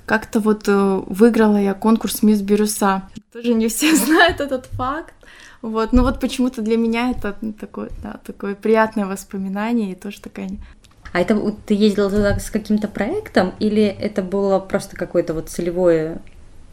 Как-то 0.06 0.40
вот 0.40 0.68
э, 0.68 1.02
выиграла 1.06 1.56
я 1.56 1.72
конкурс 1.72 2.22
Мисс 2.22 2.42
Бирюса. 2.42 3.08
Тоже 3.32 3.54
не 3.54 3.68
все 3.68 3.96
знают 3.96 4.40
этот 4.40 4.66
факт. 4.66 5.14
Вот, 5.62 5.92
ну 5.92 6.02
вот 6.02 6.20
почему-то 6.20 6.60
для 6.60 6.76
меня 6.76 7.10
это 7.10 7.34
такое, 7.58 7.88
да, 8.02 8.20
такое 8.26 8.54
приятное 8.54 9.06
воспоминание 9.06 9.92
и 9.92 9.94
тоже 9.94 10.20
такая... 10.20 10.50
А 11.14 11.20
это 11.20 11.40
ты 11.64 11.72
ездила 11.72 12.10
туда 12.10 12.38
с 12.38 12.50
каким-то 12.50 12.86
проектом 12.86 13.54
или 13.60 13.82
это 13.82 14.20
было 14.20 14.58
просто 14.58 14.94
какое-то 14.94 15.32
вот 15.32 15.48
целевое, 15.48 16.20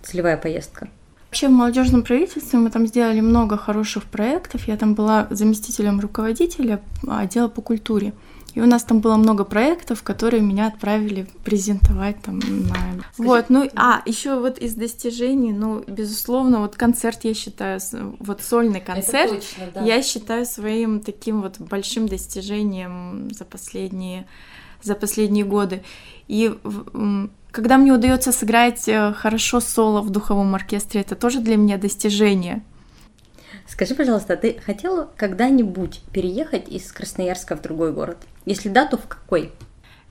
целевая 0.04 0.36
поездка? 0.36 0.90
Вообще 1.30 1.48
в 1.48 1.52
молодежном 1.52 2.04
правительстве 2.04 2.60
мы 2.60 2.70
там 2.70 2.86
сделали 2.86 3.22
много 3.22 3.56
хороших 3.56 4.04
проектов. 4.04 4.68
Я 4.68 4.76
там 4.76 4.96
была 4.96 5.28
заместителем 5.30 6.02
руководителя 6.02 6.82
отдела 7.08 7.48
по 7.48 7.62
культуре. 7.62 8.12
И 8.54 8.60
у 8.60 8.66
нас 8.66 8.84
там 8.84 9.00
было 9.00 9.16
много 9.16 9.46
проектов, 9.46 10.04
которые 10.04 10.42
меня 10.42 10.68
отправили 10.68 11.28
презентовать 11.44 12.22
там 12.22 12.40
на... 12.40 12.76
Скажи, 13.14 13.30
вот, 13.30 13.50
ну, 13.50 13.70
а, 13.76 14.02
еще 14.06 14.40
вот 14.40 14.58
из 14.58 14.76
достижений, 14.76 15.54
ну, 15.54 15.84
безусловно, 15.88 16.60
вот 16.60 16.76
концерт 16.76 17.24
я 17.24 17.34
считаю, 17.34 17.80
вот 18.20 18.42
сольный 18.42 18.82
концерт, 18.82 19.32
точно, 19.32 19.72
да. 19.74 19.82
я 19.82 20.04
считаю 20.04 20.46
своим 20.46 21.00
таким 21.00 21.42
вот 21.42 21.60
большим 21.60 22.08
достижением 22.08 23.30
за 23.32 23.46
последние, 23.46 24.28
за 24.84 24.96
последние 24.96 25.46
годы. 25.46 25.84
И 26.28 26.54
когда 27.52 27.78
мне 27.78 27.92
удается 27.92 28.32
сыграть 28.32 28.88
э, 28.88 29.14
хорошо 29.14 29.60
соло 29.60 30.02
в 30.02 30.10
духовом 30.10 30.56
оркестре, 30.56 31.02
это 31.02 31.16
тоже 31.16 31.40
для 31.40 31.58
меня 31.58 31.78
достижение. 31.78 32.64
Скажи, 33.72 33.96
пожалуйста, 33.96 34.36
ты 34.36 34.60
хотела 34.66 35.10
когда-нибудь 35.16 36.02
переехать 36.12 36.68
из 36.68 36.92
Красноярска 36.92 37.56
в 37.56 37.62
другой 37.62 37.94
город? 37.94 38.18
Если 38.46 38.68
да, 38.68 38.86
то 38.86 38.98
в 38.98 39.08
какой? 39.08 39.54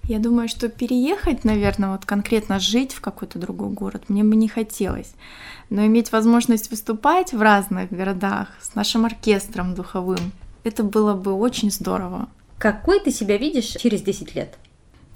Я 0.04 0.18
думаю, 0.18 0.48
что 0.48 0.70
переехать, 0.70 1.44
наверное, 1.44 1.90
вот 1.90 2.06
конкретно 2.06 2.58
жить 2.58 2.94
в 2.94 3.02
какой-то 3.02 3.38
другой 3.38 3.68
город 3.68 4.04
мне 4.08 4.24
бы 4.24 4.34
не 4.34 4.48
хотелось. 4.48 5.12
Но 5.68 5.84
иметь 5.84 6.10
возможность 6.10 6.70
выступать 6.70 7.34
в 7.34 7.42
разных 7.42 7.92
городах 7.92 8.48
с 8.62 8.74
нашим 8.74 9.04
оркестром 9.04 9.74
духовым, 9.74 10.32
это 10.64 10.82
было 10.82 11.12
бы 11.12 11.34
очень 11.34 11.70
здорово. 11.70 12.30
Какой 12.56 12.98
ты 12.98 13.10
себя 13.10 13.36
видишь 13.36 13.66
через 13.66 14.00
10 14.00 14.34
лет? 14.34 14.56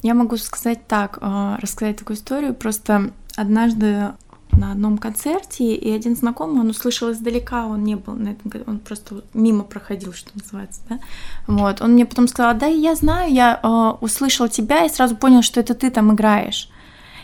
Я 0.02 0.12
могу 0.12 0.36
сказать 0.36 0.86
так, 0.86 1.16
а, 1.22 1.56
рассказать 1.62 1.96
такую 1.96 2.18
историю. 2.18 2.52
Просто 2.54 3.10
однажды 3.36 4.12
на 4.52 4.72
одном 4.72 4.98
концерте, 4.98 5.74
и 5.74 5.90
один 5.90 6.16
знакомый, 6.16 6.60
он 6.60 6.70
услышал 6.70 7.10
издалека, 7.10 7.66
он 7.66 7.84
не 7.84 7.96
был 7.96 8.14
на 8.14 8.28
этом, 8.28 8.52
он 8.66 8.78
просто 8.78 9.22
мимо 9.34 9.64
проходил, 9.64 10.12
что 10.12 10.30
называется, 10.34 10.80
да, 10.88 11.00
вот, 11.46 11.80
он 11.80 11.92
мне 11.92 12.06
потом 12.06 12.28
сказал, 12.28 12.54
да, 12.54 12.66
я 12.66 12.94
знаю, 12.94 13.32
я 13.32 13.58
э, 13.62 14.04
услышал 14.04 14.48
тебя 14.48 14.84
и 14.84 14.88
сразу 14.88 15.16
понял, 15.16 15.42
что 15.42 15.60
это 15.60 15.74
ты 15.74 15.90
там 15.90 16.14
играешь. 16.14 16.70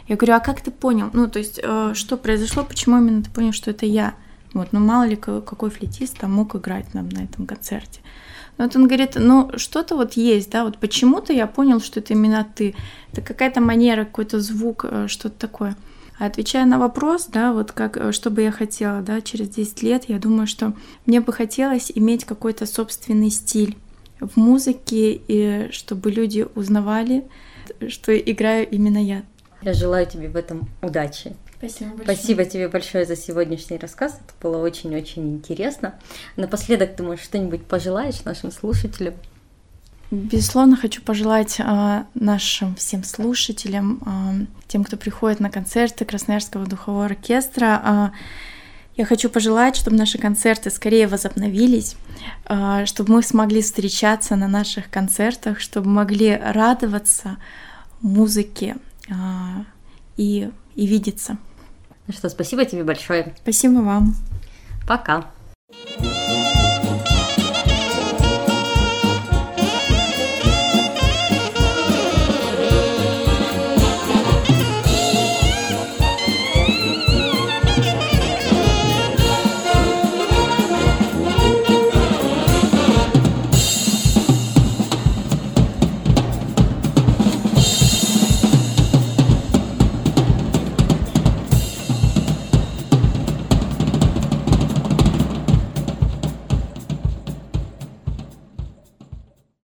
Я 0.09 0.17
говорю, 0.17 0.35
а 0.35 0.41
как 0.41 0.61
ты 0.61 0.73
понял? 0.73 1.11
Ну, 1.13 1.29
то 1.29 1.39
есть, 1.39 1.61
э, 1.63 1.93
что 1.95 2.17
произошло, 2.17 2.65
почему 2.65 2.99
именно 2.99 3.23
ты 3.23 3.31
понял, 3.31 3.53
что 3.53 3.71
это 3.71 3.87
я? 3.87 4.15
Вот, 4.53 4.73
ну, 4.73 4.81
мало 4.81 5.07
ли, 5.07 5.15
какой 5.15 5.71
флетист 5.71 6.19
там 6.19 6.33
мог 6.33 6.57
играть 6.57 6.93
нам 6.95 7.09
на 7.09 7.21
этом 7.21 7.47
концерте. 7.47 8.01
Вот 8.59 8.75
он 8.77 8.89
говорит, 8.89 9.13
ну, 9.15 9.53
что-то 9.57 9.97
вот 9.97 10.15
есть, 10.15 10.51
да, 10.51 10.65
вот 10.65 10.79
почему-то 10.79 11.33
я 11.33 11.47
понял, 11.47 11.81
что 11.81 12.01
это 12.01 12.13
именно 12.13 12.45
ты. 12.55 12.75
Это 13.13 13.23
какая-то 13.23 13.61
манера, 13.61 14.05
какой-то 14.05 14.41
звук, 14.41 14.85
э, 14.85 15.07
что-то 15.09 15.39
такое. 15.39 15.77
А 16.21 16.27
отвечая 16.27 16.67
на 16.67 16.79
вопрос, 16.79 17.29
да, 17.33 17.55
вот 17.55 17.73
как, 17.73 17.97
э, 17.97 18.13
что 18.13 18.29
бы 18.29 18.43
я 18.43 18.53
хотела, 18.53 19.01
да, 19.01 19.23
через 19.23 19.49
10 19.49 19.83
лет, 19.83 20.05
я 20.07 20.19
думаю, 20.19 20.47
что 20.47 20.75
мне 21.07 21.23
бы 21.23 21.33
хотелось 21.33 21.91
иметь 21.95 22.27
какой-то 22.27 22.67
собственный 22.67 23.31
стиль 23.31 23.79
в 24.21 24.37
музыке, 24.37 25.19
и 25.27 25.73
чтобы 25.73 26.11
люди 26.11 26.47
узнавали, 26.55 27.25
что 27.89 28.15
играю 28.15 28.69
именно 28.69 29.03
я. 29.03 29.23
Я 29.63 29.73
желаю 29.73 30.05
тебе 30.05 30.29
в 30.29 30.37
этом 30.37 30.69
удачи. 30.83 31.35
Спасибо 31.57 31.97
большое. 31.97 32.17
Спасибо 32.17 32.45
тебе 32.45 32.69
большое 32.69 33.07
за 33.07 33.17
сегодняшний 33.17 33.79
рассказ. 33.79 34.13
Это 34.13 34.35
было 34.43 34.63
очень-очень 34.63 35.37
интересно. 35.37 35.95
Напоследок, 36.37 36.97
ты 36.97 37.03
можешь 37.03 37.25
что-нибудь 37.25 37.65
пожелаешь 37.65 38.25
нашим 38.25 38.53
слушателям? 38.53 39.15
Безусловно, 40.11 40.77
хочу 40.77 41.03
пожелать 41.03 41.61
э, 41.61 42.05
нашим 42.15 42.75
всем 42.75 43.05
слушателям, 43.05 44.01
э, 44.05 44.47
тем, 44.67 44.83
кто 44.83 44.97
приходит 44.97 45.39
на 45.39 45.51
концерты 45.51 46.05
Красноярского 46.05 46.67
духового 46.67 47.05
оркестра, 47.05 48.11
э, 48.15 48.17
я 48.97 49.07
хочу 49.07 49.31
пожелать, 49.31 49.77
чтобы 49.77 49.97
наши 49.97 50.19
концерты 50.19 50.69
скорее 50.71 51.07
возобновились, 51.07 51.97
э, 52.49 52.85
чтобы 52.87 53.15
мы 53.15 53.23
смогли 53.23 53.63
встречаться 53.63 54.37
на 54.37 54.49
наших 54.49 54.91
концертах, 54.91 55.61
чтобы 55.61 55.89
могли 55.89 56.37
радоваться 56.37 57.37
музыке 58.03 58.77
э, 59.09 59.13
и, 60.17 60.51
и 60.75 60.87
видеться. 60.87 61.39
Ну 62.09 62.13
что, 62.13 62.29
спасибо 62.29 62.65
тебе 62.65 62.83
большое. 62.83 63.33
Спасибо 63.43 63.79
вам. 63.79 64.15
Пока. 64.89 65.31